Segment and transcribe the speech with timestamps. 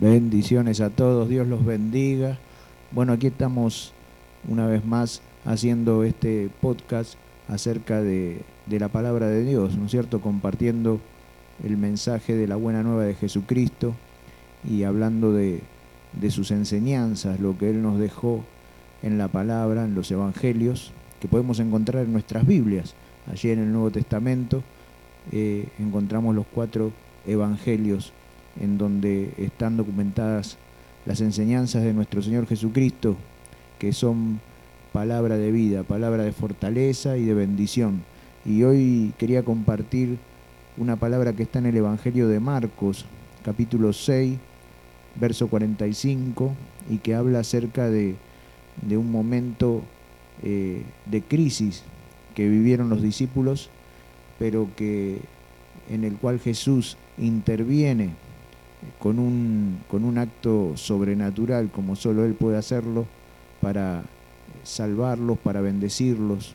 [0.00, 2.38] Bendiciones a todos, Dios los bendiga.
[2.90, 3.92] Bueno, aquí estamos
[4.48, 7.16] una vez más haciendo este podcast
[7.48, 8.40] acerca de,
[8.70, 10.22] la palabra de Dios, ¿no es cierto?
[10.22, 11.00] Compartiendo
[11.62, 13.94] el mensaje de la buena nueva de Jesucristo
[14.64, 15.60] y hablando de,
[16.18, 18.42] de sus enseñanzas, lo que Él nos dejó
[19.02, 22.94] en la palabra, en los evangelios, que podemos encontrar en nuestras Biblias.
[23.30, 24.62] Allí en el Nuevo Testamento
[25.30, 26.90] eh, encontramos los cuatro
[27.26, 28.14] evangelios
[28.60, 30.58] en donde están documentadas
[31.06, 33.16] las enseñanzas de nuestro Señor Jesucristo,
[33.78, 34.40] que son
[34.92, 38.02] palabra de vida, palabra de fortaleza y de bendición.
[38.44, 40.18] Y hoy quería compartir
[40.76, 43.06] una palabra que está en el Evangelio de Marcos,
[43.44, 44.38] capítulo 6,
[45.16, 46.52] verso 45,
[46.90, 48.16] y que habla acerca de,
[48.90, 49.82] un momento
[50.42, 51.82] eh, de crisis
[52.34, 53.70] que vivieron los discípulos,
[54.38, 55.18] pero que
[55.90, 58.10] en el cual Jesús interviene
[58.98, 63.06] con un, con un acto sobrenatural como solo Él puede hacerlo
[63.60, 64.02] para
[64.62, 66.54] salvarlos, para bendecirlos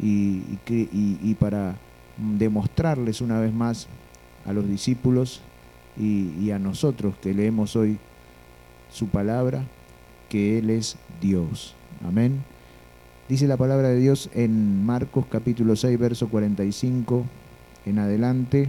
[0.00, 1.76] y, y, para
[2.16, 3.88] demostrarles una vez más
[4.44, 5.40] a los discípulos
[5.98, 7.98] y, a nosotros que leemos hoy
[8.90, 9.64] su palabra,
[10.28, 11.74] que Él es Dios.
[12.06, 12.42] Amén.
[13.28, 17.24] Dice la palabra de Dios en Marcos capítulo 6, verso 45
[17.86, 18.68] en adelante.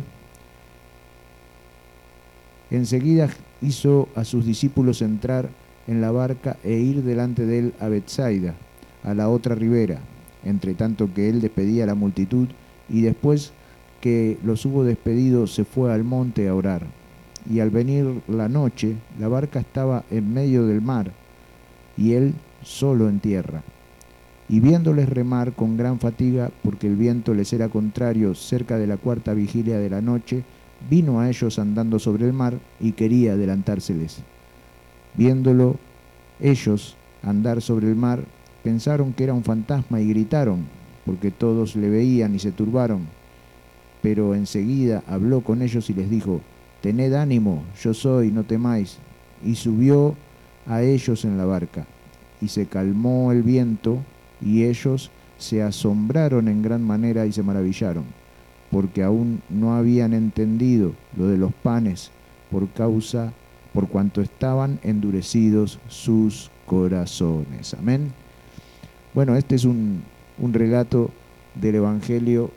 [2.73, 3.29] Enseguida
[3.61, 5.47] hizo a sus discípulos entrar
[5.85, 8.55] en la barca e ir delante de él a Bethsaida,
[9.03, 9.99] a la otra ribera,
[10.43, 12.47] entre tanto que él despedía a la multitud,
[12.89, 13.51] y después
[14.01, 16.81] que los hubo despedido se fue al monte a orar.
[17.47, 21.11] Y al venir la noche, la barca estaba en medio del mar,
[21.95, 22.33] y él
[22.63, 23.61] solo en tierra.
[24.49, 28.97] Y viéndoles remar con gran fatiga, porque el viento les era contrario cerca de la
[28.97, 30.43] cuarta vigilia de la noche,
[30.89, 34.19] vino a ellos andando sobre el mar y quería adelantárseles.
[35.15, 35.77] Viéndolo
[36.39, 38.23] ellos andar sobre el mar,
[38.63, 40.65] pensaron que era un fantasma y gritaron,
[41.05, 43.07] porque todos le veían y se turbaron.
[44.01, 46.41] Pero enseguida habló con ellos y les dijo,
[46.81, 48.97] Tened ánimo, yo soy, no temáis.
[49.45, 50.15] Y subió
[50.67, 51.85] a ellos en la barca.
[52.41, 53.99] Y se calmó el viento,
[54.41, 58.22] y ellos se asombraron en gran manera y se maravillaron
[58.73, 62.09] porque aún no habían entendido lo de los panes
[62.49, 63.31] por causa,
[63.71, 67.75] por cuanto estaban endurecidos sus corazones.
[67.75, 68.11] Amén.
[69.13, 70.01] Bueno, este es un,
[70.39, 71.11] relato
[71.53, 72.49] del Evangelio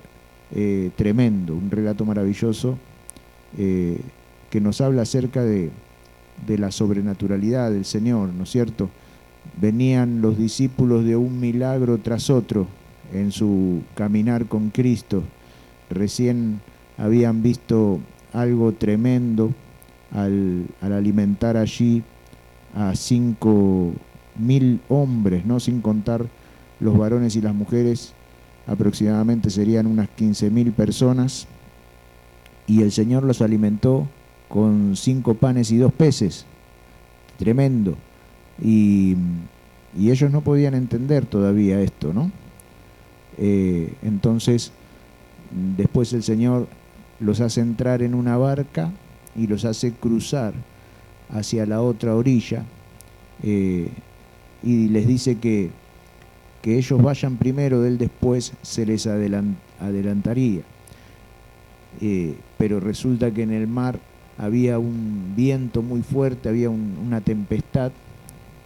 [0.55, 2.79] eh, tremendo, un relato maravilloso
[3.59, 4.01] eh,
[4.49, 5.71] que nos habla acerca de,
[6.47, 8.89] de la sobrenaturalidad del Señor, ¿no es cierto?
[9.61, 12.67] Venían los discípulos de un milagro tras otro
[13.13, 15.23] en su caminar con Cristo
[15.91, 16.61] recién
[16.99, 18.01] habían visto
[18.33, 19.53] algo tremendo
[20.13, 22.03] al, alimentar allí
[22.75, 23.93] a cinco
[24.39, 25.61] mil hombres, ¿no?
[25.61, 26.27] sin contar
[26.81, 28.13] los varones y las mujeres,
[28.67, 31.47] aproximadamente serían unas quince mil personas,
[32.67, 34.09] y el Señor los alimentó
[34.49, 36.45] con cinco panes y dos peces,
[37.39, 37.97] tremendo,
[38.63, 39.17] y,
[39.99, 42.31] ellos no podían entender todavía esto, ¿no?
[43.39, 44.73] Eh, entonces,
[45.77, 46.67] Después el Señor
[47.21, 48.91] los hace entrar en una barca
[49.35, 50.55] y los hace cruzar
[51.31, 52.65] hacia la otra orilla
[53.43, 53.89] eh,
[54.63, 55.71] y les dice que,
[56.63, 60.63] que, ellos vayan primero, él después se les adelantaría.
[62.01, 63.99] Eh, pero resulta que en el mar
[64.39, 67.93] había un viento muy fuerte, había una tempestad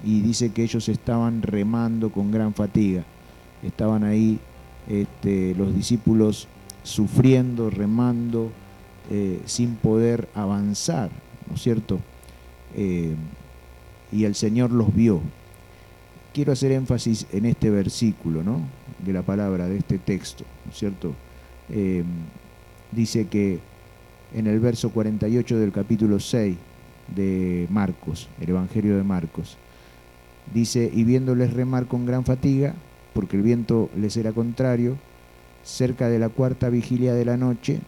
[0.04, 3.04] y dice que ellos estaban remando con gran fatiga.
[3.62, 4.38] Estaban ahí
[4.88, 6.48] este, los discípulos
[6.82, 8.50] sufriendo, remando,
[9.10, 11.10] eh, sin poder avanzar,
[11.48, 12.00] ¿no es cierto?
[12.76, 13.14] Eh,
[14.12, 15.20] y el Señor los vio.
[16.32, 18.60] Quiero hacer énfasis en este versículo, ¿no?
[19.04, 21.14] De la palabra, de este texto, ¿no es cierto?
[21.70, 22.04] Eh,
[22.92, 23.58] dice que
[24.34, 26.56] en el verso 48 del capítulo 6
[27.14, 29.56] de Marcos, el Evangelio de Marcos,
[30.54, 32.74] dice, y viéndoles remar con gran fatiga,
[33.12, 34.96] porque el viento les era contrario,
[35.62, 37.80] cerca de la cuarta vigilia de la noche,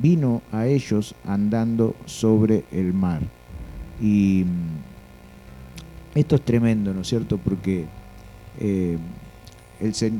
[0.00, 3.22] vino a ellos andando sobre el mar.
[4.00, 7.38] Y mm, esto es tremendo, ¿no es cierto?
[7.38, 7.86] Porque
[8.60, 8.98] eh,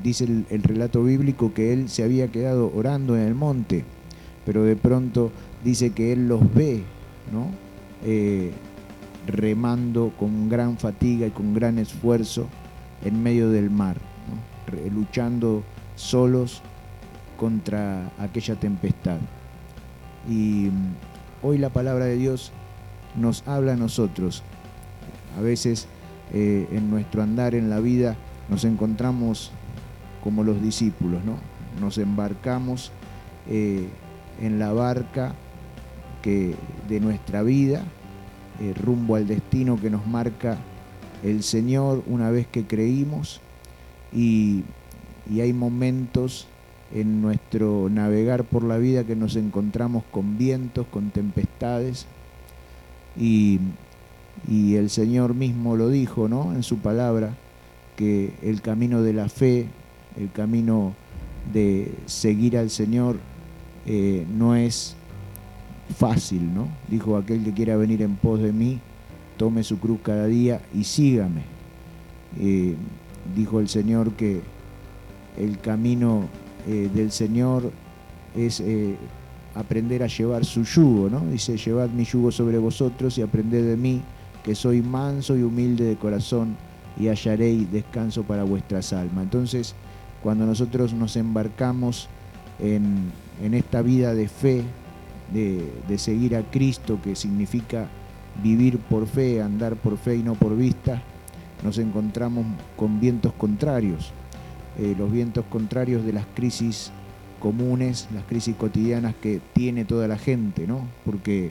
[0.03, 3.85] dice el, relato bíblico que él se había quedado orando en el monte,
[4.45, 5.31] pero de pronto
[5.65, 6.83] dice que él los ve,
[7.33, 7.49] ¿no?
[8.05, 8.51] Eh,
[9.27, 12.49] remando con gran fatiga y con gran esfuerzo
[13.05, 13.99] en medio del mar
[14.93, 15.63] luchando
[15.97, 16.63] solos
[17.37, 19.19] contra aquella tempestad.
[20.29, 20.95] Y mm,
[21.43, 22.53] hoy la palabra de Dios
[23.17, 24.43] nos habla a nosotros.
[25.39, 25.89] A veces
[26.33, 28.17] eh, en nuestro andar en la vida
[28.49, 29.53] nos encontramos
[30.23, 31.37] como los discípulos, ¿no?
[31.81, 32.93] Nos embarcamos
[33.49, 33.89] eh,
[34.41, 35.35] en la barca
[36.23, 36.55] que,
[36.89, 37.83] de nuestra vida,
[38.61, 40.59] eh, rumbo al destino que nos marca
[41.23, 43.41] el Señor una vez que creímos
[44.13, 44.63] y,
[45.31, 46.47] y hay momentos
[46.93, 52.07] en nuestro navegar por la vida que nos encontramos con vientos, con tempestades
[53.19, 53.61] y,
[54.49, 56.53] y el Señor mismo lo dijo ¿no?
[56.53, 57.35] en su palabra,
[57.97, 59.67] que el camino de la fe,
[60.17, 60.95] el camino
[61.53, 63.19] de seguir al Señor
[63.87, 64.97] eh, no es
[65.97, 66.69] fácil, ¿no?
[66.89, 68.79] Dijo aquel que quiera venir en pos de mí,
[69.37, 71.43] tome su cruz cada día y sígame.
[72.39, 72.77] Eh,
[73.35, 74.41] dijo el Señor que
[75.39, 76.29] el camino
[76.67, 77.71] eh, del Señor
[78.37, 78.63] es
[79.55, 81.21] aprender a llevar su yugo, ¿no?
[81.31, 84.01] Dice, llevad mi yugo sobre vosotros y aprended de mí,
[84.45, 86.57] que soy manso y humilde de corazón,
[86.99, 89.25] y hallaréis descanso para vuestras almas.
[89.25, 89.75] Entonces,
[90.23, 92.09] cuando nosotros nos embarcamos
[92.59, 93.11] en,
[93.55, 94.63] esta vida de fe,
[95.33, 97.89] de, de, seguir a Cristo, que significa
[98.43, 101.03] vivir por fe, andar por fe y no por vista,
[101.63, 102.47] nos encontramos
[102.77, 104.13] con vientos contrarios,
[104.79, 106.91] eh, los vientos contrarios de las crisis
[107.39, 110.87] comunes, las crisis cotidianas que tiene toda la gente, ¿no?
[111.05, 111.51] Porque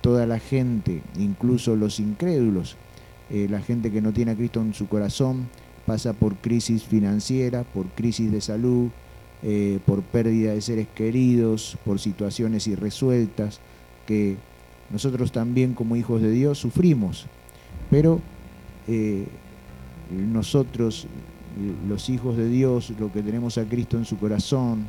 [0.00, 2.76] toda la gente, incluso los incrédulos,
[3.30, 5.48] eh, la gente que no tiene a Cristo en su corazón,
[5.86, 8.90] pasa por crisis financiera, por crisis de salud,
[9.42, 13.60] eh, por pérdida de seres queridos, por situaciones irresueltas
[14.06, 14.36] que
[14.90, 17.26] nosotros también como hijos de Dios sufrimos.
[17.90, 18.20] Pero
[20.10, 21.06] nosotros,
[21.88, 24.86] los hijos de Dios, lo que tenemos a Cristo en su corazón,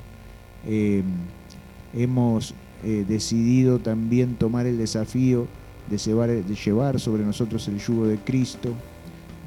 [1.93, 5.47] hemos decidido también tomar el desafío
[5.89, 8.73] de llevar, de llevar sobre nosotros el yugo de Cristo,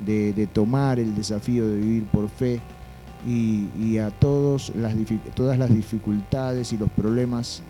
[0.05, 2.61] de, tomar el desafío de vivir por fe
[3.27, 4.95] y, a todos las,
[5.35, 7.63] todas las dificultades y los problemas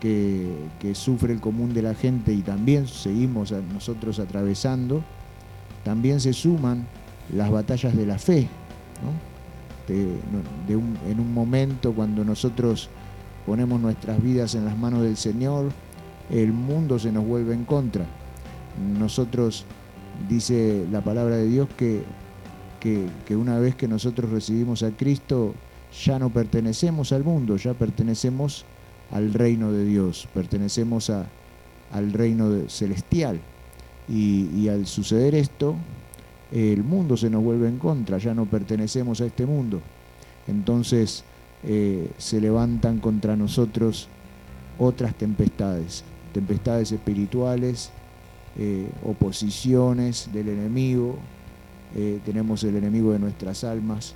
[0.00, 5.02] que, sufre el común de la gente y también seguimos nosotros atravesando,
[5.84, 6.86] también se suman
[7.34, 8.48] las batallas de la fe.
[9.88, 12.88] en un momento cuando nosotros
[13.46, 15.70] ponemos nuestras vidas en las manos del Señor,
[16.30, 18.06] el mundo se nos vuelve en contra
[18.78, 19.64] nosotros,
[20.28, 22.02] dice la palabra de Dios, que,
[22.80, 25.54] que, una vez que nosotros recibimos a Cristo,
[26.04, 28.64] ya no pertenecemos al mundo, ya pertenecemos
[29.10, 31.26] al reino de Dios, pertenecemos a,
[31.92, 33.40] al reino celestial.
[34.08, 35.76] Y, al suceder esto,
[36.52, 39.80] el mundo se nos vuelve en contra, ya no pertenecemos a este mundo.
[40.46, 41.24] Entonces
[41.62, 44.08] eh, se levantan contra nosotros
[44.78, 47.90] otras tempestades, tempestades espirituales,
[48.58, 51.16] eh, oposiciones del enemigo,
[51.94, 54.14] eh, tenemos el enemigo de nuestras almas,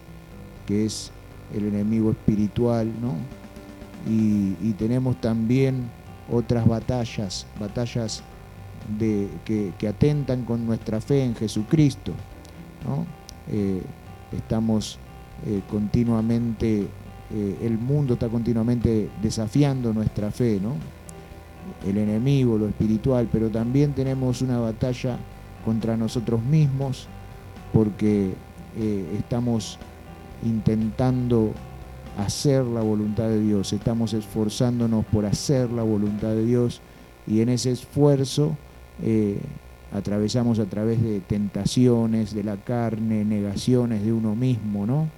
[0.66, 1.10] que es
[1.54, 3.14] el enemigo espiritual, ¿no?
[4.10, 5.88] Y, tenemos también
[6.30, 8.22] otras batallas, batallas
[8.98, 12.12] de, que, atentan con nuestra fe en Jesucristo,
[12.86, 13.06] ¿no?
[13.50, 13.82] Eh,
[14.36, 14.98] estamos
[15.68, 16.86] continuamente,
[17.60, 20.74] el mundo está continuamente desafiando nuestra fe, ¿no?
[21.86, 25.18] el enemigo, lo espiritual, pero también tenemos una batalla
[25.64, 27.08] contra nosotros mismos
[27.72, 28.34] porque
[28.78, 29.78] eh, estamos
[30.44, 31.52] intentando
[32.18, 36.80] hacer la voluntad de Dios, estamos esforzándonos por hacer la voluntad de Dios
[37.26, 38.56] y en ese esfuerzo
[39.02, 39.38] eh,
[39.92, 45.08] atravesamos a través de tentaciones de la carne, negaciones de uno mismo, ¿no?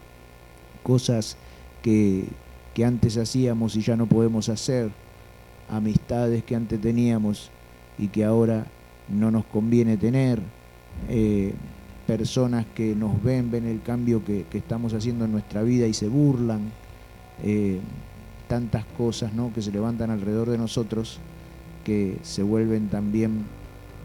[0.83, 1.37] Cosas
[1.83, 2.26] que,
[2.75, 4.90] que antes hacíamos y ya no podemos hacer
[5.68, 7.50] amistades que antes teníamos
[7.99, 8.66] y que ahora
[9.09, 10.40] no nos conviene tener,
[11.09, 11.54] eh,
[12.06, 16.09] personas que nos ven, ven el cambio que, estamos haciendo en nuestra vida y se
[16.09, 16.71] burlan,
[17.42, 17.80] eh,
[18.49, 19.52] tantas cosas ¿no?
[19.52, 21.18] que se levantan alrededor de nosotros
[21.85, 23.45] que se vuelven también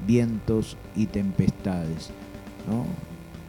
[0.06, 2.12] vientos y tempestades.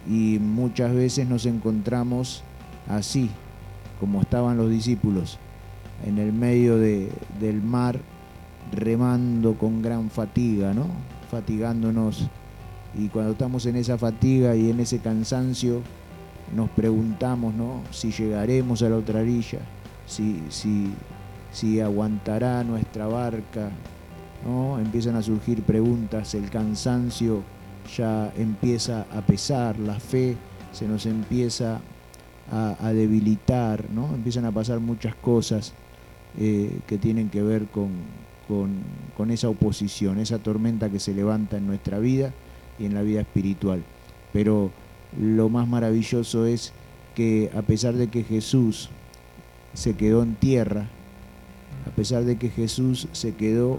[0.09, 2.43] Y muchas veces nos encontramos
[2.89, 3.31] así,
[4.01, 5.39] como estaban los discípulos,
[6.05, 8.01] en el medio del mar
[8.73, 10.87] remando con gran fatiga, ¿no?
[11.31, 12.29] Fatigándonos.
[12.99, 15.83] Y cuando estamos en esa fatiga y en ese cansancio,
[16.55, 17.83] nos preguntamos, ¿no?
[17.91, 19.61] Si llegaremos a la otra orilla,
[20.07, 20.93] si, si,
[21.53, 23.71] si aguantará nuestra barca,
[24.93, 27.43] Empiezan a surgir preguntas, el cansancio
[27.97, 30.37] ya empieza a pesar, la fe
[30.71, 31.81] se nos empieza
[32.51, 34.15] a, debilitar, ¿no?
[34.15, 35.73] Empiezan a pasar muchas cosas
[36.39, 37.89] eh, que tienen que ver con,
[39.17, 42.35] con, esa oposición, esa tormenta que se levanta en nuestra vida
[42.79, 43.83] y en la vida espiritual.
[44.35, 44.71] Pero
[45.19, 46.75] lo más maravilloso es
[47.15, 48.91] que a pesar de que Jesús
[49.73, 50.89] se quedó en tierra,
[51.87, 53.79] a pesar de que Jesús se quedó,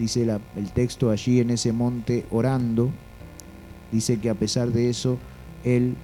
[0.00, 0.26] dice
[0.56, 2.90] el texto allí en ese monte orando,
[3.92, 5.18] dice que a pesar de eso,
[5.62, 5.94] Él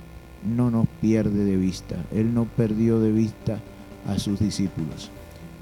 [0.44, 3.58] no nos pierde de vista, Él no perdió de vista
[4.06, 5.10] a sus discípulos.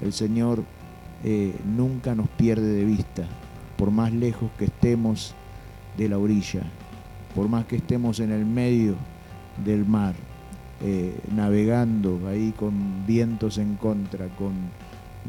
[0.01, 0.63] El Señor
[1.23, 3.25] eh, nunca nos pierde de vista,
[3.77, 5.33] por más lejos que estemos
[5.97, 6.63] de la orilla,
[7.33, 8.95] por más que estemos en el medio
[9.63, 10.13] del mar,
[10.81, 14.53] eh, navegando ahí con vientos en contra, con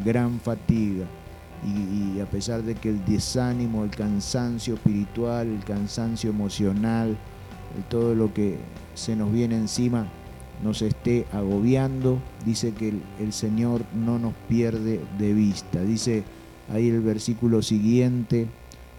[0.05, 1.07] gran fatiga,
[1.65, 7.17] y, a pesar de que el desánimo, el cansancio espiritual, el cansancio emocional,
[7.89, 8.59] todo lo que
[8.95, 10.07] se nos viene encima,
[10.63, 15.83] nos esté agobiando, dice que el, Señor no nos pierde de vista.
[15.83, 16.25] Dice
[16.73, 18.47] ahí el versículo siguiente,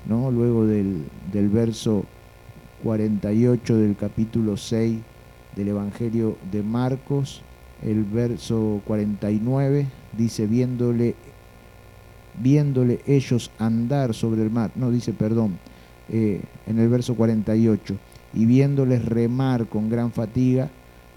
[0.05, 0.29] ¿no?
[0.31, 2.05] luego del, del verso
[2.83, 4.99] 48 del capítulo 6
[5.55, 7.41] del Evangelio de Marcos,
[7.81, 9.87] el verso 49
[10.17, 11.15] dice viéndole
[12.41, 15.57] viéndole ellos andar sobre el mar, no dice perdón,
[16.09, 17.95] eh, en el verso 48,
[18.33, 20.69] y viéndoles remar con gran fatiga,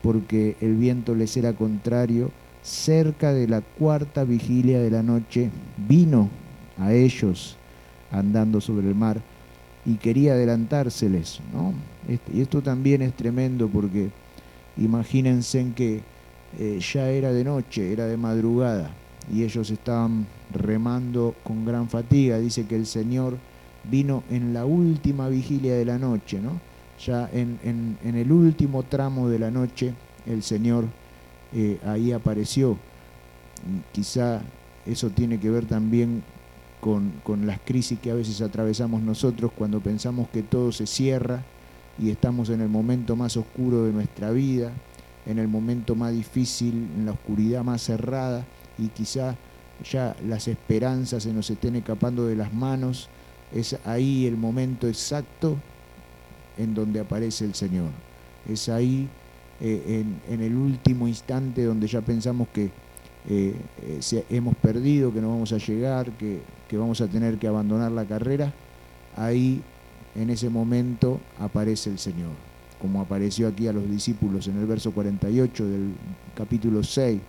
[0.03, 2.31] porque el viento les era contrario,
[2.62, 5.50] cerca de la cuarta vigilia de la noche
[5.89, 6.29] vino
[6.79, 7.57] a ellos
[8.11, 9.21] andando sobre el mar
[9.85, 11.41] y quería adelantárseles.
[11.53, 11.75] ¿no?
[12.09, 14.11] Este, y esto también es tremendo porque
[14.77, 16.00] imagínense en que
[16.59, 18.91] eh, ya era de noche, era de madrugada
[19.33, 22.39] y ellos estaban remando con gran fatiga.
[22.39, 23.39] Dice que el Señor
[23.85, 26.61] vino en la última vigilia de la noche, ¿no?
[27.05, 29.95] ya en, el último tramo de la noche
[30.27, 30.85] el Señor
[31.55, 32.77] eh, ahí apareció.
[33.93, 34.43] Quizá
[34.87, 36.23] eso tiene que ver también
[36.81, 41.43] con, con, las crisis que a veces atravesamos nosotros cuando pensamos que todo se cierra
[41.99, 44.73] y estamos en el momento más oscuro de nuestra vida,
[45.27, 48.45] en el momento más difícil, en la oscuridad más cerrada
[48.80, 49.37] y quizá
[49.84, 53.08] ya las esperanzas se nos estén escapando de las manos.
[53.52, 55.56] Es ahí el momento exacto
[56.56, 57.90] en donde aparece el Señor.
[58.49, 59.08] Es ahí,
[59.60, 62.70] eh, en, el último instante, donde ya pensamos que
[63.28, 67.46] eh, eh, hemos perdido, que no vamos a llegar, que, que vamos a tener que
[67.46, 68.52] abandonar la carrera.
[69.16, 69.62] Ahí,
[70.14, 72.32] en ese momento, aparece el Señor,
[72.80, 75.92] como apareció aquí a los discípulos en el verso 48 del
[76.34, 77.20] capítulo 6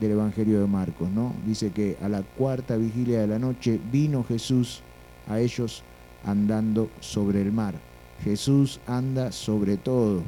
[0.00, 1.34] del Evangelio de Marcos, ¿no?
[1.46, 4.80] Dice que a la cuarta vigilia de la noche vino Jesús
[5.28, 5.82] a ellos
[6.24, 7.74] andando sobre el mar.
[8.24, 10.22] Jesús anda sobre todo,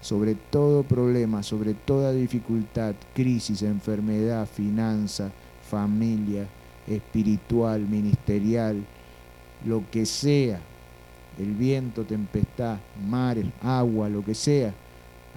[0.00, 5.30] sobre todo problema, sobre toda dificultad, crisis, enfermedad, finanza,
[5.68, 6.46] familia,
[6.86, 8.84] espiritual, ministerial,
[9.64, 10.60] lo que sea,
[11.38, 14.74] el viento, tempestad, mar, agua, lo que sea,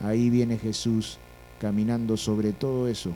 [0.01, 1.17] ahí viene Jesús
[1.59, 3.11] caminando sobre todo eso,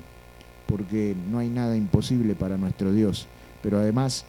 [0.68, 3.28] porque no hay nada imposible para nuestro Dios.
[3.64, 4.26] Pero además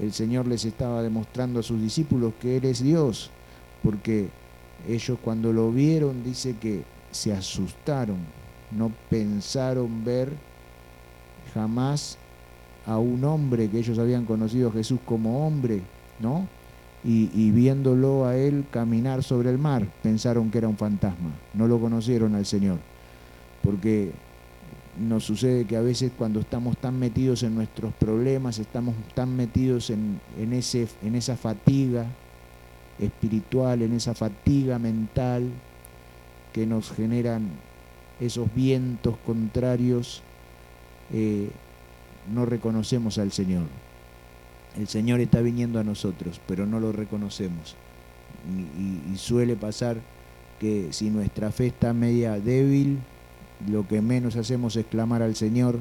[0.00, 3.30] el Señor les estaba demostrando a sus discípulos que Él es Dios,
[3.82, 4.28] porque
[4.88, 8.18] ellos cuando lo vieron dice que se asustaron,
[8.70, 10.32] no pensaron ver
[11.54, 12.18] jamás
[12.86, 15.82] a un hombre que ellos habían conocido a Jesús como hombre,
[16.20, 16.46] ¿no?
[17.04, 21.66] Y, y, viéndolo a él caminar sobre el mar, pensaron que era un fantasma, no
[21.66, 22.78] lo conocieron al Señor,
[23.64, 24.12] porque
[24.98, 29.90] nos sucede que a veces cuando estamos tan metidos en nuestros problemas, estamos tan metidos
[29.90, 32.06] en, en, ese, en esa fatiga,
[32.98, 35.50] espiritual, en esa fatiga mental
[36.52, 37.48] que nos generan
[38.20, 40.22] esos vientos contrarios,
[41.12, 41.50] eh,
[42.32, 43.64] no reconocemos al Señor.
[44.78, 47.76] El Señor está viniendo a nosotros, pero no lo reconocemos.
[48.78, 49.98] Y, y, suele pasar
[50.58, 52.98] que si nuestra fe está media débil,
[53.68, 55.80] lo que menos hacemos es clamar al Señor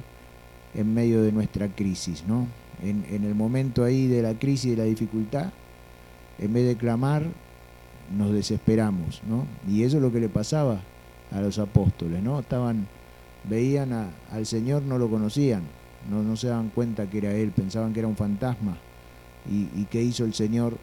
[0.73, 2.47] en medio de nuestra crisis, ¿no?
[2.83, 5.51] En, el momento ahí de la crisis, y de la dificultad,
[6.39, 7.23] en vez de clamar,
[8.17, 9.45] nos desesperamos, ¿no?
[9.69, 10.81] Y eso es lo que le pasaba
[11.31, 12.39] a los apóstoles, ¿no?
[12.39, 12.87] Estaban,
[13.43, 15.63] veían al Señor, no lo conocían,
[16.09, 18.77] no, se daban cuenta que era Él, pensaban que era un fantasma.
[19.49, 20.77] ¿Y, qué hizo el Señor?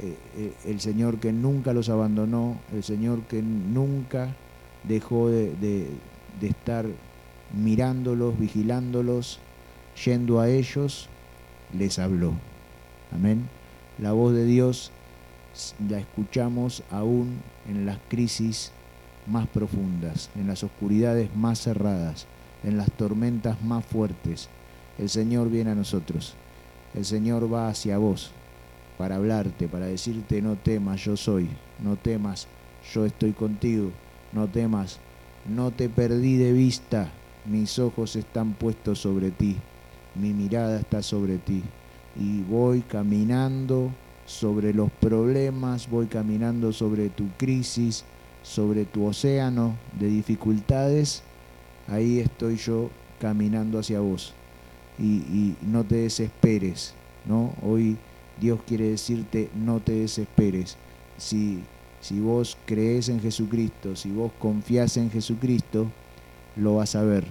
[0.00, 4.34] Eh, eh, el Señor que nunca los abandonó, el Señor que nunca
[4.84, 5.88] dejó de,
[6.40, 6.86] de estar
[7.52, 9.38] mirándolos, vigilándolos,
[10.04, 11.08] yendo a ellos,
[11.76, 12.32] les habló.
[13.12, 13.48] Amén.
[13.98, 14.92] La voz de Dios
[15.88, 18.72] la escuchamos aún en las crisis
[19.26, 22.26] más profundas, en las oscuridades más cerradas,
[22.64, 24.48] en las tormentas más fuertes.
[24.98, 26.34] El Señor viene a nosotros
[26.94, 28.30] el Señor va hacia vos
[28.98, 31.48] para hablarte, para decirte no temas, yo soy,
[31.82, 32.48] no temas,
[32.92, 33.90] yo estoy contigo,
[34.32, 34.98] no temas,
[35.48, 37.10] no te perdí de vista,
[37.46, 39.56] mis ojos están puestos sobre ti,
[40.14, 41.62] mi mirada está sobre ti
[42.18, 43.90] y voy caminando
[44.26, 48.04] sobre los problemas, voy caminando sobre tu crisis,
[48.42, 51.22] sobre tu océano de dificultades,
[51.88, 54.34] ahí estoy yo caminando hacia vos.
[54.98, 56.94] Y, no te desesperes,
[57.24, 57.54] ¿no?
[57.62, 57.96] Hoy
[58.38, 60.76] Dios quiere decirte, no te desesperes.
[61.16, 61.60] Si,
[62.00, 65.90] si vos crees en Jesucristo, si vos confías en Jesucristo,
[66.56, 67.26] lo vas a ver,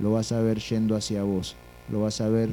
[0.00, 1.56] lo vas a ver yendo hacia vos,
[1.90, 2.50] lo vas a ver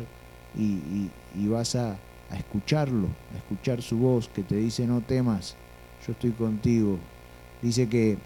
[0.57, 1.09] y,
[1.47, 1.97] vas a,
[2.37, 5.55] escucharlo, a escuchar su voz que te dice no temas,
[6.05, 6.99] yo estoy contigo.
[7.61, 8.17] Dice que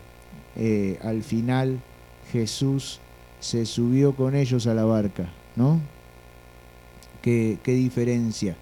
[0.55, 1.79] eh, al final
[2.32, 3.00] Jesús
[3.39, 5.79] se subió con ellos a la barca, ¿no?
[7.22, 8.57] ¿Qué, qué diferencia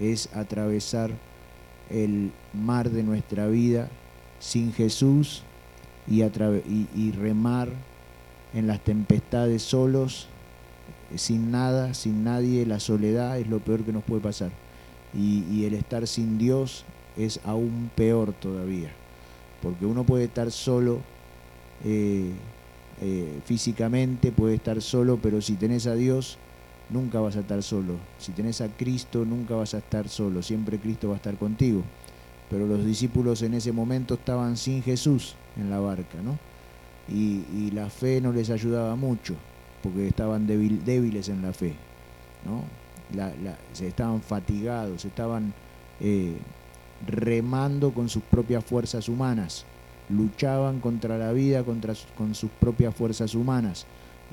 [0.00, 1.10] es atravesar
[1.90, 3.90] el mar de nuestra vida
[4.38, 5.42] sin Jesús
[6.06, 7.68] y, y remar
[8.52, 10.28] en las tempestades solos
[11.16, 14.50] sin nada, sin nadie, la soledad es lo peor que nos puede pasar.
[15.14, 16.84] Y, el estar sin Dios
[17.16, 18.90] es aún peor todavía.
[19.62, 21.00] Porque uno puede estar solo
[21.84, 22.32] eh,
[23.00, 26.38] eh, físicamente, puede estar solo, pero si tenés a Dios,
[26.90, 27.94] nunca vas a estar solo.
[28.18, 30.42] Si tenés a Cristo, nunca vas a estar solo.
[30.42, 31.82] Siempre Cristo va a estar contigo.
[32.50, 36.38] Pero los discípulos en ese momento estaban sin Jesús en la barca, ¿no?
[37.06, 39.36] y la fe no les ayudaba mucho
[39.84, 41.74] porque estaban débiles en la fe,
[42.46, 42.62] ¿no?
[43.74, 45.52] se estaban fatigados, estaban
[46.00, 46.38] eh,
[47.06, 49.66] remando con sus propias fuerzas humanas,
[50.08, 53.84] luchaban contra la vida contra, con sus propias fuerzas humanas,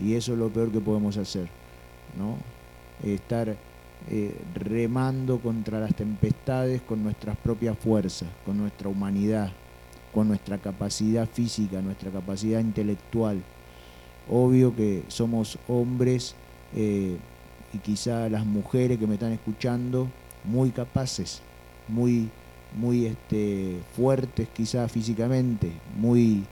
[0.02, 1.50] y eso es lo peor que podemos hacer,
[2.18, 2.38] ¿no?
[3.06, 3.58] Estar
[4.10, 9.52] eh, remando contra las tempestades con nuestras propias fuerzas, con nuestra humanidad,
[10.14, 13.42] con nuestra capacidad física, nuestra capacidad intelectual,
[14.30, 16.36] Obvio que somos hombres
[16.76, 17.18] eh,
[17.74, 20.08] y quizá las mujeres que me están escuchando
[20.44, 21.42] muy capaces,
[21.88, 22.30] muy,
[22.80, 26.44] muy este, fuertes quizá físicamente, muy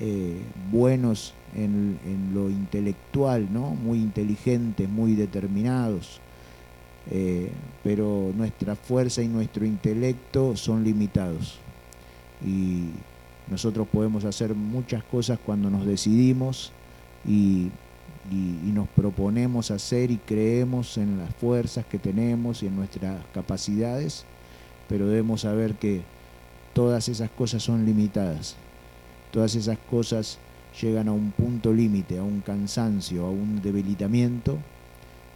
[0.00, 0.40] eh,
[0.72, 1.98] buenos en,
[2.34, 3.70] lo intelectual, ¿no?
[3.70, 6.20] muy inteligentes, muy determinados.
[7.10, 7.50] Eh,
[7.82, 11.58] pero nuestra fuerza y nuestro intelecto son limitados.
[12.44, 12.88] Y
[13.50, 16.72] nosotros podemos hacer muchas cosas cuando nos decidimos
[17.26, 17.70] y,
[18.72, 24.24] nos proponemos hacer y creemos en las fuerzas que tenemos y en nuestras capacidades,
[24.88, 26.02] pero debemos saber que
[26.72, 28.56] todas esas cosas son limitadas.
[29.30, 30.38] Todas esas cosas
[30.80, 34.58] llegan a un punto límite, a un cansancio, a un debilitamiento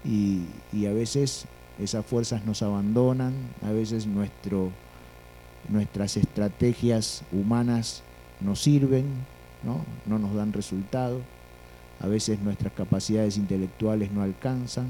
[0.05, 0.41] y,
[0.73, 1.47] y, a veces
[1.79, 4.07] esas fuerzas nos abandonan, a veces
[5.69, 8.03] nuestras estrategias humanas
[8.41, 9.07] no sirven,
[9.63, 9.85] ¿no?
[10.07, 11.21] no nos dan resultado
[12.01, 14.87] a veces nuestras capacidades intelectuales no alcanzan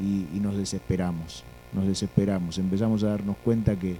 [0.00, 3.96] y, nos desesperamos, nos desesperamos, empezamos a darnos cuenta que,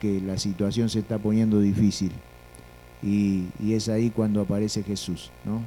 [0.00, 2.12] que la situación se está poniendo difícil
[3.02, 5.62] y, es ahí cuando aparece Jesús, ¿no?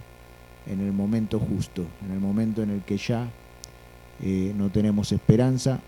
[0.66, 3.30] en el momento justo, en el momento en el que ya
[4.22, 5.80] eh, no tenemos esperanza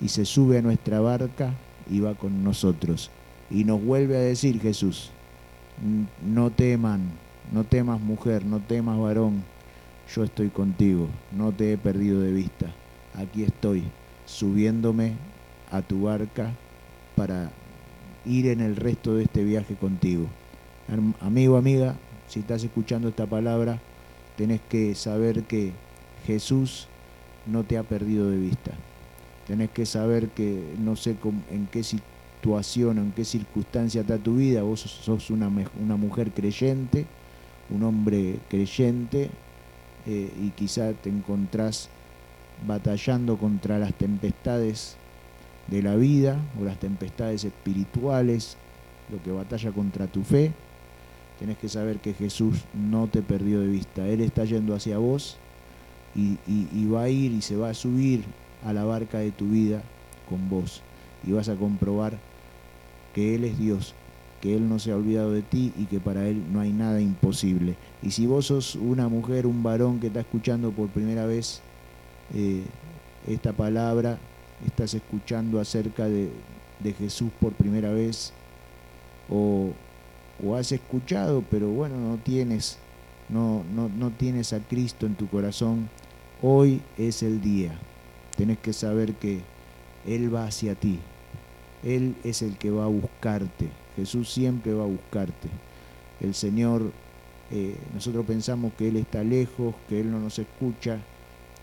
[0.00, 1.54] y se sube a nuestra barca
[1.90, 3.10] y va con nosotros.
[3.50, 5.10] Y nos vuelve a decir Jesús,
[6.24, 7.10] no teman,
[7.52, 9.42] no temas mujer, no temas varón,
[10.14, 12.66] yo estoy contigo, no te he perdido de vista.
[13.14, 13.84] Aquí estoy,
[14.26, 15.14] subiéndome
[15.70, 16.52] a tu barca
[17.16, 17.50] para
[18.24, 20.26] ir en el resto de este viaje contigo.
[21.20, 21.96] Amigo, amiga,
[22.28, 23.78] si estás escuchando esta palabra,
[24.36, 25.72] tenés que saber que
[26.26, 26.88] Jesús
[27.46, 28.72] no te ha perdido de vista.
[29.46, 31.16] Tenés que saber que no sé
[31.50, 35.50] en qué situación, en qué circunstancia está tu vida, vos sos una,
[35.80, 37.06] una mujer creyente,
[37.70, 39.30] un hombre creyente
[40.06, 41.88] eh, y quizá te encontrás
[42.66, 44.96] batallando contra las tempestades
[45.68, 48.56] de la vida o las tempestades espirituales,
[49.10, 50.52] lo que batalla contra tu fe,
[51.38, 54.06] tenés que saber que Jesús no te perdió de vista.
[54.06, 55.38] Él está yendo hacia vos
[56.14, 58.24] y, va a ir y se va a subir
[58.64, 59.82] a la barca de tu vida
[60.28, 60.82] con vos.
[61.26, 62.18] Y vas a comprobar
[63.14, 63.94] que Él es Dios
[64.42, 67.00] que Él no se ha olvidado de ti y que para Él no hay nada
[67.00, 67.76] imposible.
[68.02, 71.60] Y si vos sos una mujer, un varón que está escuchando por primera vez
[72.34, 72.64] eh,
[73.28, 74.18] esta palabra,
[74.66, 76.30] estás escuchando acerca de,
[76.98, 78.32] Jesús por primera vez,
[79.30, 79.70] o,
[80.56, 82.78] has escuchado, pero bueno, no tienes,
[83.28, 85.88] no, no, no tienes a Cristo en tu corazón,
[86.42, 87.72] hoy es el día.
[88.36, 89.40] tenés que saber que
[90.06, 90.98] Él va hacia ti.
[91.84, 93.68] Él es el que va a buscarte.
[93.96, 95.48] Jesús siempre va a buscarte.
[96.20, 96.92] El Señor,
[97.50, 100.98] eh, nosotros pensamos que Él está lejos, que Él no nos escucha,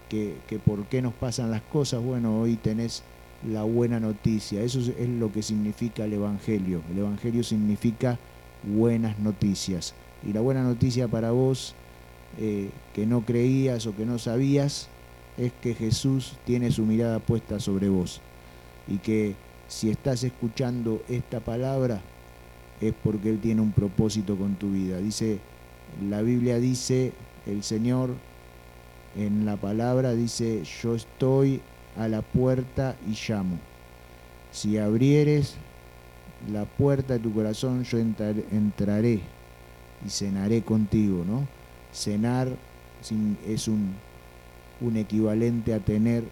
[0.09, 2.01] que, que por qué nos pasan las cosas.
[2.01, 3.03] Bueno, hoy tenés
[3.47, 4.61] la buena noticia.
[4.61, 6.81] Eso es lo que significa el Evangelio.
[6.91, 8.17] El Evangelio significa
[8.63, 9.93] buenas noticias.
[10.27, 11.75] Y la buena noticia para vos,
[12.39, 14.89] eh, que no creías o que no sabías,
[15.37, 18.21] es que Jesús tiene su mirada puesta sobre vos.
[18.87, 19.35] Y que
[19.67, 22.01] si estás escuchando esta palabra,
[22.81, 24.97] es porque Él tiene un propósito con tu vida.
[24.97, 25.39] Dice,
[26.09, 27.13] la Biblia dice,
[27.45, 28.11] el Señor
[29.15, 31.61] en la palabra dice, yo estoy
[31.97, 33.57] a la puerta y llamo.
[34.51, 35.55] Si abrieres
[36.51, 39.21] la puerta de tu corazón, yo entraré
[40.05, 41.47] y cenaré contigo, ¿no?
[41.93, 42.49] Cenar
[43.47, 43.95] es un,
[44.81, 46.23] un equivalente a tener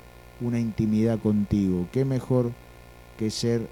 [0.41, 1.87] una intimidad contigo.
[1.91, 2.51] ¿Qué mejor
[3.17, 3.67] que ser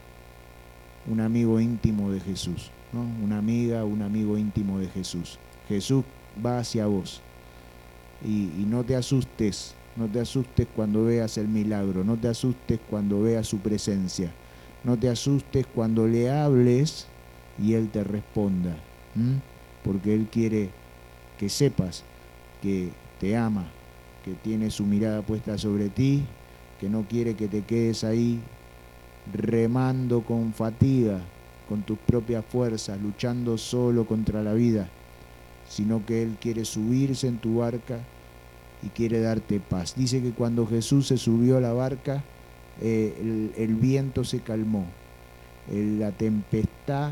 [1.08, 2.72] un amigo íntimo de Jesús?
[2.92, 3.06] ¿no?
[3.24, 5.38] Una amiga, un amigo íntimo de Jesús.
[5.68, 6.04] Jesús
[6.44, 7.22] va hacia vos.
[8.24, 13.22] Y, no te asustes no te asustes cuando veas el milagro, no te asustes cuando
[13.22, 14.30] veas su presencia,
[14.84, 17.08] no te asustes cuando le hables
[17.58, 18.76] y Él te responda,
[19.86, 20.70] porque Él quiere
[21.38, 22.04] que sepas
[22.62, 23.68] que te ama,
[24.26, 26.24] que tiene su mirada puesta sobre ti,
[26.80, 28.40] que no quiere que te quedes ahí
[29.32, 31.20] remando con fatiga,
[31.70, 34.90] con tus propias fuerzas, luchando solo contra la vida,
[35.70, 38.00] sino que Él quiere subirse en tu barca
[38.82, 39.94] y quiere darte paz.
[39.96, 42.24] Dice que cuando Jesús se subió a la barca,
[42.82, 44.86] eh, el, viento se calmó,
[45.72, 47.12] la tempestad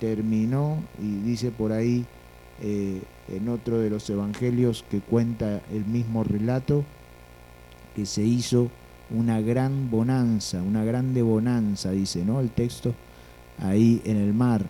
[0.00, 2.04] terminó y dice por ahí
[2.60, 6.84] eh, en otro de los evangelios que cuenta el mismo relato,
[7.96, 8.70] que se hizo
[9.10, 12.40] una gran bonanza, una grande bonanza, dice, ¿no?
[12.40, 12.94] El texto
[13.58, 14.64] ahí en el mar,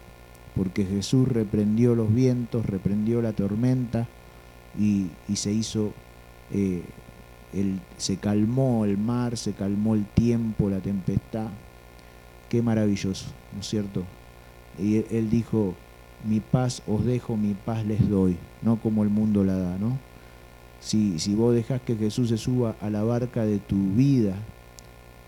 [0.57, 4.07] porque Jesús reprendió los vientos, reprendió la tormenta,
[4.79, 5.93] y, se hizo,
[6.51, 6.83] eh,
[7.53, 11.49] el, se calmó el mar, se calmó el tiempo, la tempestad.
[12.49, 14.05] Qué maravilloso, ¿no es cierto?
[14.79, 15.75] Y él, dijo,
[16.29, 19.99] mi paz os dejo, mi paz les doy, no como el mundo la da, ¿no?
[20.81, 24.35] Si, si vos dejas que Jesús se suba a la barca de tu vida,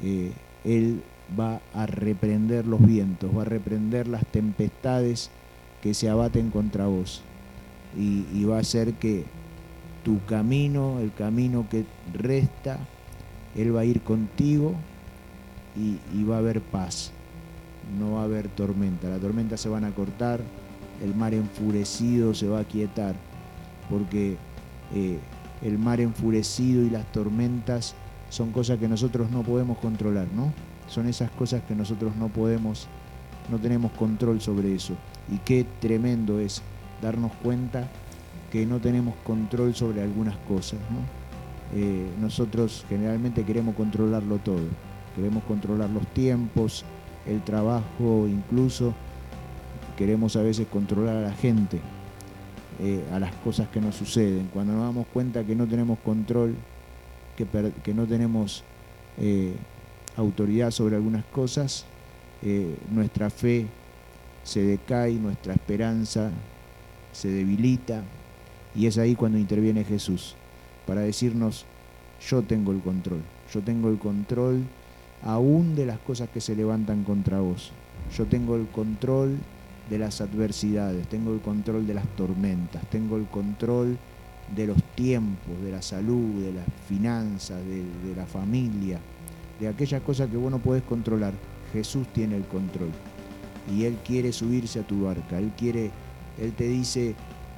[0.03, 0.33] eh,
[0.65, 1.03] Él
[1.39, 5.31] va a reprender los vientos, va a reprender las tempestades
[5.83, 7.23] que se abaten contra vos.
[7.97, 9.25] Y, va a ser que
[10.03, 12.79] tu camino, el camino que resta,
[13.55, 14.75] Él va a ir contigo
[15.77, 17.13] y, va a haber paz,
[17.99, 19.09] no va a haber tormenta.
[19.09, 20.41] La tormenta se van a cortar,
[21.03, 23.15] el mar enfurecido se va a quietar,
[23.91, 24.37] porque
[24.95, 25.19] eh,
[25.63, 27.95] el mar enfurecido y las tormentas
[28.31, 30.53] son cosas que nosotros no podemos controlar, ¿no?
[30.89, 32.89] Son esas cosas que nosotros no podemos,
[33.51, 34.95] no tenemos control sobre eso.
[35.33, 36.63] Y qué tremendo es
[37.01, 37.89] darnos cuenta
[38.51, 40.79] que no tenemos control sobre algunas cosas.
[41.75, 44.69] Eh, nosotros generalmente queremos controlarlo todo,
[45.17, 46.85] queremos controlar los tiempos,
[47.27, 48.95] el trabajo incluso,
[49.97, 51.81] queremos a veces controlar a la gente,
[52.81, 54.49] eh, a las cosas que nos suceden.
[54.53, 56.55] Cuando nos damos cuenta que no tenemos control,
[57.37, 57.47] que,
[57.83, 58.65] que no tenemos
[59.19, 59.55] eh,
[60.17, 61.87] autoridad sobre algunas cosas,
[62.91, 63.67] nuestra fe
[64.43, 66.31] se decae, nuestra esperanza
[67.13, 68.03] se debilita
[68.75, 70.37] y es ahí cuando interviene Jesús
[70.87, 71.65] para decirnos,
[72.29, 73.21] yo tengo el control,
[73.53, 74.65] yo tengo el control
[75.25, 77.73] aún de las cosas que se levantan contra vos,
[78.17, 79.39] yo tengo el control
[79.91, 83.99] de las adversidades, tengo el control de las tormentas, tengo el control
[84.55, 89.01] de los tiempos, de la salud, de las finanzas, de, la familia,
[89.59, 91.33] de aquellas cosas que vos no podés controlar.
[91.73, 92.91] Jesús tiene el control
[93.75, 95.91] y Él quiere subirse a tu barca, Él quiere
[96.39, 97.15] él te dice,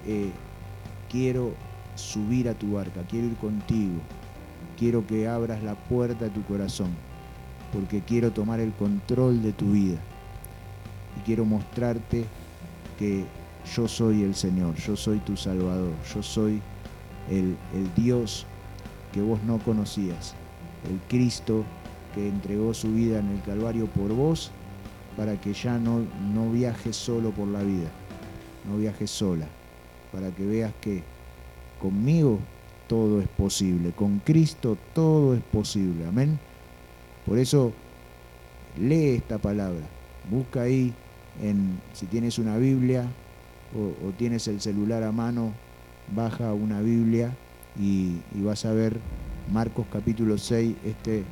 [0.07, 0.31] eh,
[1.11, 1.55] quiero
[1.95, 4.01] subir a tu barca, quiero ir contigo,
[4.79, 6.91] quiero que abras la puerta de tu corazón,
[7.73, 9.99] porque quiero tomar el control de tu vida
[11.17, 12.25] y quiero mostrarte
[12.99, 13.25] que
[13.75, 16.61] yo soy el Señor, yo soy tu Salvador, yo soy
[17.31, 17.57] el,
[17.97, 18.47] Dios
[19.13, 20.35] que vos no conocías,
[20.89, 21.65] el Cristo
[22.15, 24.51] que entregó su vida en el Calvario por vos
[25.17, 26.03] para que ya no,
[26.33, 27.91] no viajes solo por la vida,
[28.69, 29.47] no viajes sola,
[30.13, 31.03] para que veas que
[31.81, 32.39] conmigo
[32.87, 36.39] todo es posible, con Cristo todo es posible, amén.
[37.27, 37.73] Por eso
[38.79, 39.85] lee esta palabra,
[40.31, 40.95] busca ahí
[41.43, 43.05] en, si tienes una Biblia
[43.75, 45.53] o, tienes el celular a mano,
[46.15, 47.35] baja una Biblia
[47.79, 49.01] y, vas a ver
[49.53, 51.25] Marcos capítulo 6, este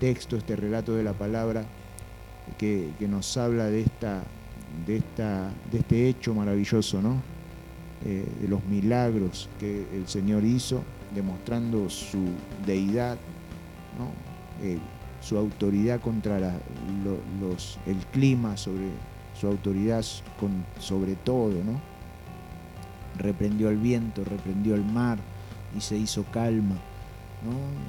[0.00, 1.64] texto, este relato de la palabra
[2.56, 4.22] que, nos habla de, esta,
[4.86, 7.20] de, esta, de este hecho maravilloso, ¿no?
[8.06, 10.82] Eh, de los milagros que el Señor hizo,
[11.14, 12.28] demostrando su
[12.64, 13.18] deidad,
[14.62, 14.78] eh,
[15.28, 18.88] su autoridad contra los, el clima, sobre
[19.38, 20.02] su autoridad
[20.40, 21.78] con, sobre todo, ¿no?
[23.18, 25.18] reprendió el viento, reprendió el mar
[25.76, 26.76] y se hizo calma.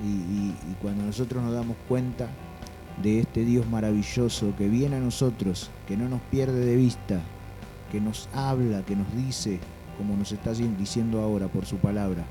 [0.04, 2.28] Y, cuando nosotros nos damos cuenta
[3.02, 7.22] de este Dios maravilloso que viene a nosotros, que no nos pierde de vista,
[7.90, 9.60] que nos habla, que nos dice,
[9.98, 12.26] como nos está diciendo ahora por su palabra,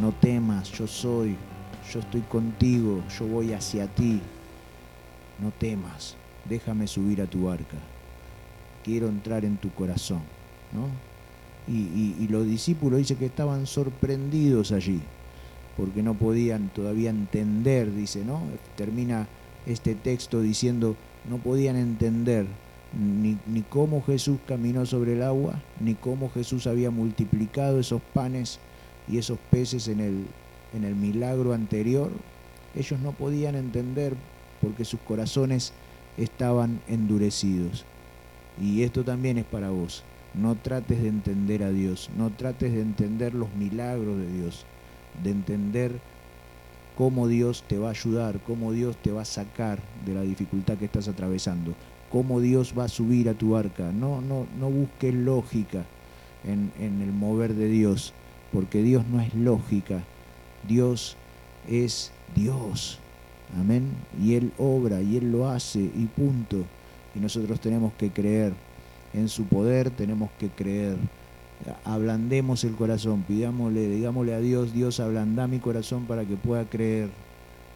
[0.00, 1.36] no temas, yo soy,
[1.92, 4.20] yo estoy contigo, yo voy hacia ti,
[5.40, 6.16] no temas,
[6.48, 7.78] déjame subir a tu barca,
[8.84, 10.22] quiero entrar en tu corazón.
[10.72, 10.88] ¿no?
[11.72, 15.00] y, los discípulos dice que estaban sorprendidos allí,
[15.76, 18.42] porque no podían todavía entender, dice, ¿no?
[18.76, 19.28] Termina
[19.66, 20.96] este texto diciendo,
[21.28, 22.46] no podían entender
[22.98, 28.58] ni, ni, cómo Jesús caminó sobre el agua, ni cómo Jesús había multiplicado esos panes
[29.08, 30.26] y esos peces en el,
[30.74, 32.10] en el milagro anterior.
[32.74, 34.14] Ellos no podían entender
[34.60, 35.72] porque sus corazones
[36.16, 37.84] estaban endurecidos.
[38.60, 40.02] Y esto también es para vos.
[40.34, 44.64] No trates de entender a Dios, no trates de entender los milagros de Dios,
[45.24, 45.92] de entender
[46.96, 50.76] cómo Dios te va a ayudar, cómo Dios te va a sacar de la dificultad
[50.76, 51.74] que estás atravesando,
[52.12, 53.90] cómo Dios va a subir a tu barca.
[53.90, 55.84] No, no, no busques lógica
[56.44, 58.12] en el mover de Dios,
[58.52, 60.04] porque Dios no es lógica,
[60.68, 61.16] Dios
[61.68, 63.00] es Dios.
[63.58, 63.90] Amén.
[64.22, 66.64] Y Él obra y Él lo hace y punto.
[67.14, 68.52] Y nosotros tenemos que creer
[69.12, 70.96] en su poder tenemos que creer.
[71.84, 77.10] Ablandemos el corazón, pidámosle, digámosle a Dios, Dios ablanda mi corazón para que pueda creer,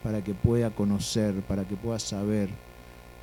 [0.02, 2.48] para que pueda conocer, para que pueda saber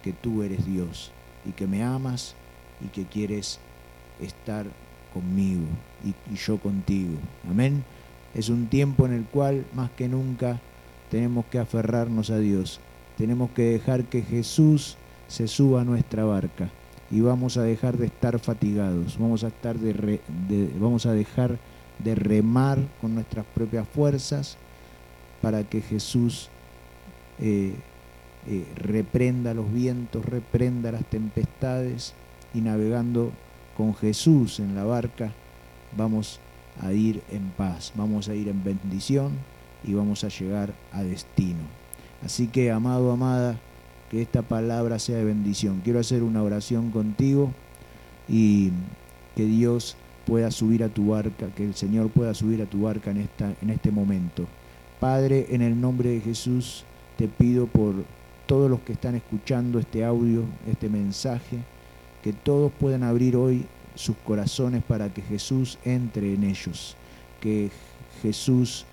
[0.03, 1.11] que tú eres Dios
[1.45, 2.35] y que me amas
[2.83, 3.59] y que quieres
[4.19, 4.67] estar
[5.13, 5.65] conmigo
[6.05, 7.15] y, y yo contigo.
[7.49, 7.83] Amén.
[8.35, 10.59] Es un tiempo en el cual más que nunca
[11.11, 12.79] tenemos que aferrarnos a Dios.
[13.17, 14.95] Tenemos que dejar que Jesús
[15.27, 16.69] se suba a nuestra barca
[17.11, 19.51] y vamos a dejar de estar fatigados, vamos a,
[21.11, 21.57] dejar
[21.99, 24.57] de remar con nuestras propias fuerzas
[25.41, 26.49] para que Jesús
[27.39, 27.73] eh,
[28.47, 32.13] eh, reprenda los vientos, reprenda las tempestades
[32.53, 33.31] y navegando
[33.75, 35.33] con Jesús en la barca
[35.97, 36.39] vamos
[36.81, 39.33] a ir en paz, vamos a ir en bendición
[39.83, 41.59] y vamos a llegar a destino.
[42.23, 43.59] Así que, amado, amada,
[44.09, 45.81] que esta palabra sea de bendición.
[45.83, 47.51] Quiero hacer una oración contigo
[48.27, 48.71] y
[49.35, 53.11] que Dios pueda subir a tu barca, que el Señor pueda subir a tu barca
[53.11, 54.47] en, esta, en este momento.
[54.99, 56.83] Padre, en el nombre de Jesús,
[57.17, 57.95] te pido por
[58.45, 61.59] todos los que están escuchando este audio, este mensaje,
[62.21, 63.65] que todos puedan abrir hoy
[63.95, 66.95] sus corazones para que Jesús entre en ellos,
[67.39, 67.71] que
[68.21, 68.85] Jesús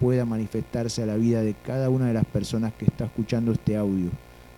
[0.00, 3.76] pueda manifestarse a la vida de cada una de las personas que está escuchando este
[3.76, 4.10] audio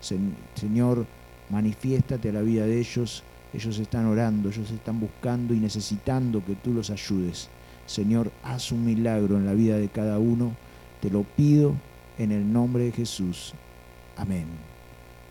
[0.03, 1.07] Señor,
[1.51, 3.23] manifiéstate a la vida de ellos.
[3.55, 7.49] Ellos están orando, ellos están buscando y necesitando que tú los ayudes.
[7.87, 10.53] Señor, haz un milagro en la vida de cada uno.
[11.01, 11.75] Te lo pido
[12.19, 13.53] en el nombre de Jesús.
[14.17, 14.47] Amén.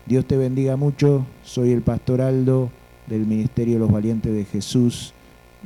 [0.06, 1.26] Dios te bendiga mucho.
[1.44, 2.70] Soy el pastor Aldo
[3.06, 5.12] del Ministerio de los Valientes de Jesús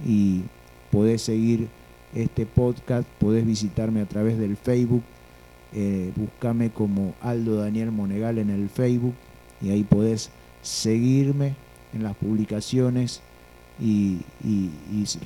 [0.07, 0.43] y
[0.91, 1.69] podés seguir
[2.16, 5.02] este podcast, podés visitarme a través del Facebook
[5.72, 9.14] eh, búscame como Aldo Daniel Monegal en el Facebook
[9.61, 10.31] y ahí podés
[10.62, 11.55] seguirme
[11.92, 13.20] en las publicaciones
[13.81, 14.70] y, y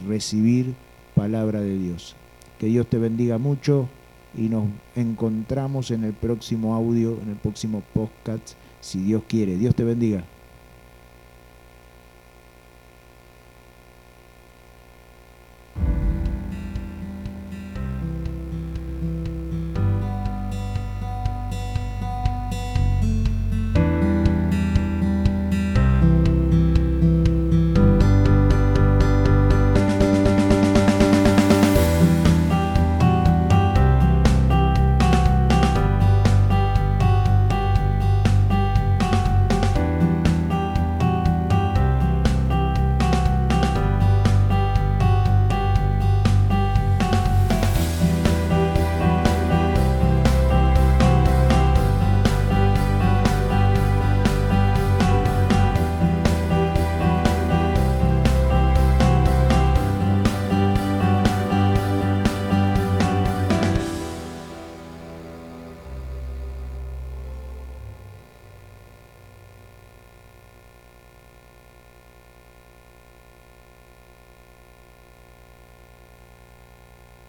[0.09, 0.75] recibir
[1.15, 2.17] palabra de Dios.
[2.59, 3.89] Que Dios te bendiga mucho
[4.37, 4.65] y nos
[4.97, 9.57] encontramos en el próximo audio, en el próximo podcast, si Dios quiere.
[9.57, 10.25] Dios te bendiga.